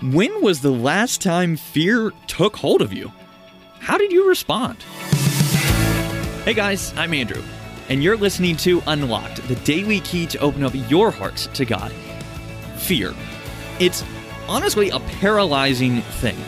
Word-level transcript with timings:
When 0.00 0.42
was 0.42 0.60
the 0.60 0.70
last 0.70 1.20
time 1.20 1.56
fear 1.56 2.12
took 2.28 2.54
hold 2.54 2.82
of 2.82 2.92
you? 2.92 3.10
How 3.80 3.98
did 3.98 4.12
you 4.12 4.28
respond? 4.28 4.80
Hey 6.44 6.54
guys, 6.54 6.94
I'm 6.96 7.12
Andrew, 7.12 7.42
and 7.88 8.00
you're 8.00 8.16
listening 8.16 8.56
to 8.58 8.80
Unlocked, 8.86 9.42
the 9.48 9.56
daily 9.56 9.98
key 9.98 10.26
to 10.26 10.38
open 10.38 10.62
up 10.62 10.70
your 10.88 11.10
heart 11.10 11.48
to 11.52 11.64
God. 11.64 11.90
Fear. 12.76 13.12
It's 13.80 14.04
honestly 14.46 14.90
a 14.90 15.00
paralyzing 15.00 16.02
thing, 16.02 16.38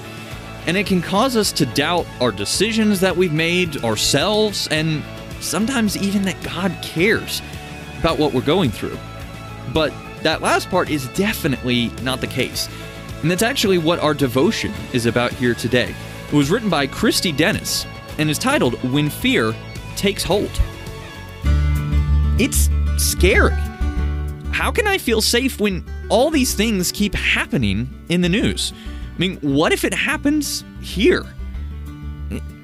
and 0.68 0.76
it 0.76 0.86
can 0.86 1.02
cause 1.02 1.36
us 1.36 1.50
to 1.50 1.66
doubt 1.66 2.06
our 2.20 2.30
decisions 2.30 3.00
that 3.00 3.16
we've 3.16 3.32
made, 3.32 3.82
ourselves, 3.82 4.68
and 4.68 5.02
sometimes 5.40 5.96
even 5.96 6.22
that 6.22 6.40
God 6.44 6.72
cares 6.82 7.42
about 7.98 8.16
what 8.16 8.32
we're 8.32 8.42
going 8.42 8.70
through. 8.70 8.96
But 9.74 9.92
that 10.22 10.40
last 10.40 10.70
part 10.70 10.88
is 10.88 11.08
definitely 11.08 11.88
not 12.04 12.20
the 12.20 12.28
case. 12.28 12.68
And 13.22 13.30
that's 13.30 13.42
actually 13.42 13.78
what 13.78 13.98
our 13.98 14.14
devotion 14.14 14.72
is 14.92 15.06
about 15.06 15.32
here 15.32 15.54
today. 15.54 15.94
It 16.28 16.32
was 16.32 16.50
written 16.50 16.70
by 16.70 16.86
Christy 16.86 17.32
Dennis 17.32 17.86
and 18.18 18.30
is 18.30 18.38
titled 18.38 18.74
When 18.92 19.10
Fear 19.10 19.54
Takes 19.96 20.22
Hold. 20.24 20.50
It's 22.38 22.70
scary. 22.96 23.54
How 24.52 24.70
can 24.70 24.86
I 24.86 24.98
feel 24.98 25.20
safe 25.20 25.60
when 25.60 25.84
all 26.08 26.30
these 26.30 26.54
things 26.54 26.92
keep 26.92 27.14
happening 27.14 27.88
in 28.08 28.20
the 28.20 28.28
news? 28.28 28.72
I 29.14 29.18
mean, 29.18 29.36
what 29.40 29.72
if 29.72 29.84
it 29.84 29.92
happens 29.92 30.64
here? 30.80 31.26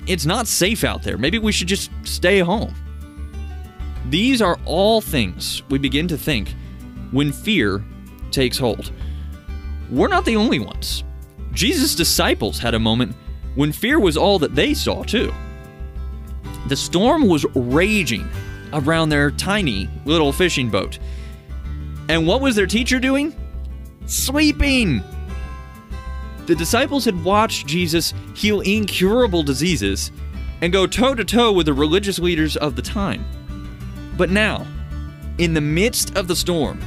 It's 0.07 0.25
not 0.25 0.47
safe 0.47 0.85
out 0.85 1.03
there. 1.03 1.19
Maybe 1.19 1.39
we 1.39 1.53
should 1.53 1.69
just 1.69 1.91
stay 2.05 2.39
home. 2.39 2.75
These 4.09 4.41
are 4.41 4.59
all 4.65 5.01
things 5.01 5.63
we 5.69 5.79
begin 5.79 6.07
to 6.09 6.17
think 6.17 6.55
when 7.11 7.33
fear 7.33 7.85
takes 8.31 8.57
hold. 8.57 8.93
We're 9.91 10.09
not 10.09 10.25
the 10.25 10.37
only 10.37 10.59
ones. 10.59 11.05
Jesus' 11.53 11.95
disciples 11.95 12.59
had 12.59 12.75
a 12.75 12.79
moment 12.79 13.15
when 13.55 13.73
fear 13.73 13.99
was 13.99 14.17
all 14.17 14.39
that 14.41 14.55
they 14.55 14.75
saw, 14.75 15.03
too. 15.03 15.33
The 16.69 16.77
storm 16.77 17.27
was 17.29 17.47
raging 17.55 18.29
around 18.73 19.09
their 19.09 19.31
tiny 19.31 19.89
little 20.05 20.33
fishing 20.33 20.69
boat. 20.69 20.99
And 22.09 22.27
what 22.27 22.41
was 22.41 22.57
their 22.57 22.67
teacher 22.67 22.99
doing? 22.99 23.35
Sleeping! 24.07 25.03
The 26.47 26.55
disciples 26.55 27.05
had 27.05 27.25
watched 27.25 27.67
Jesus 27.67 28.15
heal 28.35 28.61
incurable 28.61 29.43
diseases 29.43 30.13
and 30.61 30.73
go 30.73 30.87
toe 30.87 31.15
to 31.15 31.25
toe 31.25 31.53
with 31.53 31.67
the 31.67 31.73
religious 31.73 32.19
leaders 32.19 32.57
of 32.57 32.77
the 32.77 32.83
time. 32.83 33.25
But 34.17 34.31
now, 34.31 34.67
in 35.39 35.55
the 35.55 35.61
midst 35.61 36.17
of 36.17 36.29
the 36.29 36.37
storm, 36.37 36.81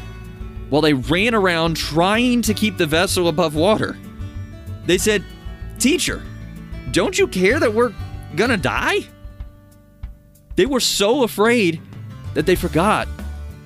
while 0.70 0.82
they 0.82 0.94
ran 0.94 1.34
around 1.34 1.76
trying 1.76 2.42
to 2.44 2.54
keep 2.54 2.78
the 2.78 2.86
vessel 2.86 3.28
above 3.28 3.56
water. 3.56 3.98
They 4.86 4.98
said, 4.98 5.24
Teacher, 5.78 6.22
don't 6.92 7.18
you 7.18 7.28
care 7.28 7.60
that 7.60 7.74
we're 7.74 7.94
gonna 8.36 8.58
die? 8.58 9.00
They 10.56 10.66
were 10.66 10.80
so 10.80 11.24
afraid 11.24 11.82
that 12.34 12.46
they 12.46 12.56
forgot 12.56 13.08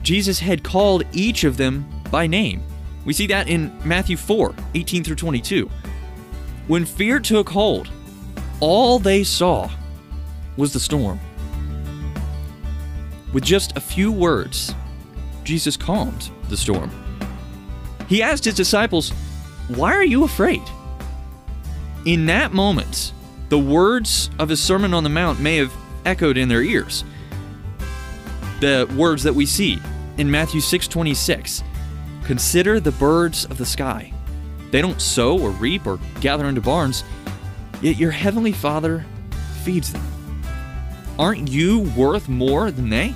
Jesus 0.04 0.40
had 0.40 0.64
called 0.64 1.04
each 1.14 1.44
of 1.44 1.58
them 1.58 1.90
by 2.12 2.28
name. 2.28 2.62
We 3.06 3.14
see 3.14 3.28
that 3.28 3.48
in 3.48 3.76
Matthew 3.84 4.18
4 4.18 4.54
18 4.76 5.04
through 5.04 5.16
22. 5.16 5.70
When 6.68 6.86
fear 6.86 7.20
took 7.20 7.50
hold, 7.50 7.90
all 8.60 9.00
they 9.00 9.24
saw 9.24 9.70
was 10.56 10.72
the 10.72 10.80
storm. 10.80 11.20
With 13.34 13.44
just 13.44 13.76
a 13.76 13.82
few 13.82 14.12
words, 14.12 14.74
Jesus 15.44 15.78
calmed 15.78 16.30
the 16.50 16.58
storm. 16.58 16.92
He 18.08 18.22
asked 18.22 18.46
his 18.46 18.56
disciples, 18.56 19.12
Why 19.70 19.94
are 19.94 20.04
you 20.04 20.24
afraid? 20.24 20.62
In 22.06 22.26
that 22.26 22.54
moment, 22.54 23.14
the 23.50 23.60
words 23.60 24.30
of 24.40 24.50
his 24.50 24.62
Sermon 24.62 24.94
on 24.94 25.04
the 25.04 25.10
Mount 25.10 25.40
may 25.40 25.58
have 25.58 25.74
echoed 26.06 26.38
in 26.38 26.50
their 26.50 26.64
ears. 26.64 27.04
The 28.60 28.92
words 28.96 29.24
that 29.24 29.36
we 29.36 29.46
see 29.46 29.80
in 30.18 30.30
Matthew 30.30 30.62
6:26. 30.62 31.64
Consider 32.24 32.80
the 32.80 32.92
birds 32.92 33.46
of 33.46 33.58
the 33.58 33.66
sky. 33.66 34.14
They 34.72 34.82
don't 34.82 35.02
sow 35.02 35.38
or 35.38 35.52
reap 35.52 35.86
or 35.86 36.00
gather 36.22 36.46
into 36.46 36.62
barns, 36.62 37.04
yet 37.82 37.98
your 37.98 38.12
heavenly 38.12 38.54
Father 38.54 39.06
feeds 39.64 39.92
them. 39.92 40.06
Aren't 41.20 41.50
you 41.50 41.80
worth 41.96 42.28
more 42.28 42.72
than 42.72 42.90
they? 42.90 43.16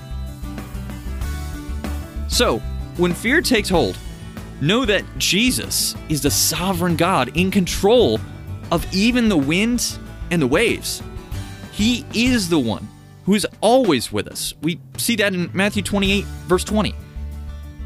So, 2.28 2.60
when 2.98 3.14
fear 3.14 3.42
takes 3.42 3.70
hold, 3.70 3.98
know 4.62 4.86
that 4.86 5.04
Jesus 5.18 5.96
is 6.10 6.22
the 6.22 6.32
sovereign 6.32 6.96
God 6.96 7.36
in 7.38 7.52
control 7.52 8.20
of 8.72 8.86
even 8.94 9.30
the 9.30 9.38
winds 9.38 10.00
and 10.32 10.42
the 10.42 10.48
waves. 10.48 11.02
He 11.72 12.06
is 12.14 12.50
the 12.50 12.60
one 12.60 12.88
who 13.26 13.36
is 13.36 13.46
always 13.62 14.12
with 14.12 14.28
us. 14.28 14.54
We 14.62 14.80
see 14.98 15.16
that 15.18 15.34
in 15.34 15.50
Matthew 15.54 15.84
28, 15.84 16.26
verse 16.48 16.64
20. 16.64 16.96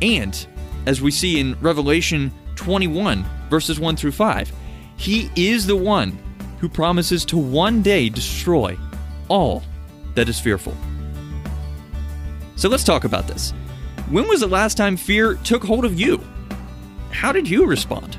And 0.02 0.47
as 0.85 1.02
we 1.02 1.12
see 1.12 1.40
in 1.40 1.59
Revelation 1.59 2.31
21, 2.56 3.25
verses 3.50 3.79
1 3.79 3.96
through 3.96 4.12
5, 4.12 4.52
He 4.97 5.29
is 5.35 5.68
the 5.68 5.75
one 5.75 6.18
who 6.59 6.69
promises 6.69 7.25
to 7.25 7.38
one 7.38 7.81
day 7.81 8.08
destroy 8.08 8.78
all 9.28 9.63
that 10.16 10.29
is 10.29 10.40
fearful. 10.40 10.75
So 12.56 12.69
let's 12.69 12.84
talk 12.84 13.03
about 13.03 13.28
this. 13.28 13.53
When 14.11 14.27
was 14.27 14.41
the 14.41 14.47
last 14.47 14.75
time 14.75 14.97
fear 14.97 15.35
took 15.35 15.63
hold 15.63 15.85
of 15.85 15.97
you? 15.97 16.22
How 17.11 17.31
did 17.31 17.49
you 17.49 17.66
respond? 17.66 18.17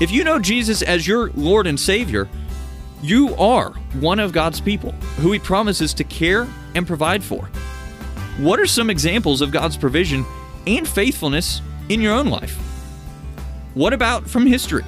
If 0.00 0.10
you 0.10 0.24
know 0.24 0.38
Jesus 0.38 0.80
as 0.80 1.06
your 1.06 1.28
Lord 1.32 1.66
and 1.66 1.78
Savior, 1.78 2.26
you 3.02 3.34
are 3.34 3.72
one 4.00 4.18
of 4.18 4.32
God's 4.32 4.58
people 4.58 4.92
who 5.18 5.30
He 5.32 5.38
promises 5.38 5.92
to 5.92 6.04
care 6.04 6.48
and 6.74 6.86
provide 6.86 7.22
for. 7.22 7.50
What 8.38 8.58
are 8.58 8.66
some 8.66 8.88
examples 8.88 9.42
of 9.42 9.52
God's 9.52 9.76
provision 9.76 10.24
and 10.66 10.88
faithfulness 10.88 11.60
in 11.90 12.00
your 12.00 12.14
own 12.14 12.28
life? 12.28 12.56
What 13.74 13.92
about 13.92 14.26
from 14.26 14.46
history? 14.46 14.86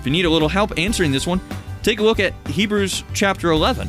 If 0.00 0.06
you 0.06 0.10
need 0.10 0.24
a 0.24 0.30
little 0.30 0.48
help 0.48 0.76
answering 0.76 1.12
this 1.12 1.28
one, 1.28 1.40
take 1.84 2.00
a 2.00 2.02
look 2.02 2.18
at 2.18 2.34
Hebrews 2.48 3.04
chapter 3.14 3.52
11. 3.52 3.88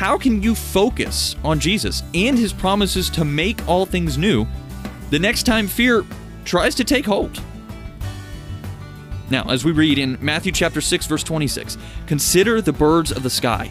How 0.00 0.16
can 0.16 0.42
you 0.42 0.54
focus 0.54 1.36
on 1.44 1.60
Jesus 1.60 2.02
and 2.14 2.38
his 2.38 2.54
promises 2.54 3.10
to 3.10 3.22
make 3.22 3.68
all 3.68 3.84
things 3.84 4.16
new 4.16 4.46
the 5.10 5.18
next 5.18 5.42
time 5.42 5.68
fear 5.68 6.06
tries 6.46 6.74
to 6.76 6.84
take 6.84 7.04
hold? 7.04 7.38
Now, 9.28 9.44
as 9.50 9.62
we 9.62 9.72
read 9.72 9.98
in 9.98 10.16
Matthew 10.18 10.52
chapter 10.52 10.80
6 10.80 11.04
verse 11.04 11.22
26, 11.22 11.76
consider 12.06 12.62
the 12.62 12.72
birds 12.72 13.12
of 13.12 13.22
the 13.22 13.28
sky. 13.28 13.70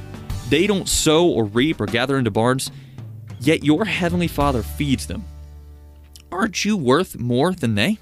They 0.50 0.68
don't 0.68 0.88
sow 0.88 1.28
or 1.28 1.46
reap 1.46 1.82
or 1.82 1.88
gather 1.88 2.20
into 2.20 2.30
barns, 2.30 2.70
yet 3.40 3.64
your 3.64 3.86
heavenly 3.86 4.28
Father 4.28 4.62
feeds 4.62 5.08
them. 5.08 5.26
Aren't 6.32 6.64
you 6.64 6.78
worth 6.78 7.18
more 7.18 7.54
than 7.54 7.74
they? 7.74 7.98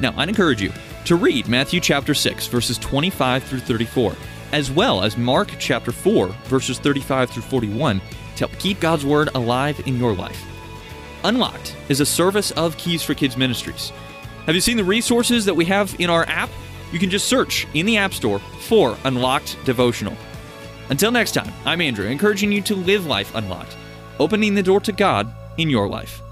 Now, 0.00 0.12
I'd 0.18 0.28
encourage 0.28 0.60
you 0.60 0.70
to 1.06 1.16
read 1.16 1.48
Matthew 1.48 1.80
chapter 1.80 2.12
6 2.12 2.46
verses 2.48 2.76
25 2.76 3.42
through 3.44 3.60
34 3.60 4.14
as 4.54 4.70
well 4.70 5.02
as 5.02 5.16
Mark 5.16 5.50
chapter 5.58 5.90
4, 5.90 6.28
verses 6.44 6.78
35 6.78 7.28
through 7.28 7.42
41, 7.42 8.00
to 8.00 8.46
help 8.46 8.56
keep 8.60 8.78
God's 8.78 9.04
Word 9.04 9.28
alive 9.34 9.82
in 9.84 9.98
your 9.98 10.14
life. 10.14 10.40
Unlocked 11.24 11.76
is 11.88 11.98
a 11.98 12.06
service 12.06 12.52
of 12.52 12.78
Keys 12.78 13.02
for 13.02 13.14
Kids 13.14 13.36
Ministries. 13.36 13.90
Have 14.46 14.54
you 14.54 14.60
seen 14.60 14.76
the 14.76 14.84
resources 14.84 15.44
that 15.46 15.54
we 15.56 15.64
have 15.64 15.96
in 15.98 16.08
our 16.08 16.24
app? 16.28 16.50
You 16.92 17.00
can 17.00 17.10
just 17.10 17.26
search 17.26 17.66
in 17.74 17.84
the 17.84 17.96
App 17.96 18.14
Store 18.14 18.38
for 18.38 18.96
Unlocked 19.04 19.56
Devotional. 19.64 20.16
Until 20.88 21.10
next 21.10 21.32
time, 21.32 21.52
I'm 21.64 21.80
Andrew, 21.80 22.06
encouraging 22.06 22.52
you 22.52 22.62
to 22.62 22.76
live 22.76 23.06
life 23.06 23.34
unlocked, 23.34 23.76
opening 24.20 24.54
the 24.54 24.62
door 24.62 24.78
to 24.82 24.92
God 24.92 25.34
in 25.58 25.68
your 25.68 25.88
life. 25.88 26.23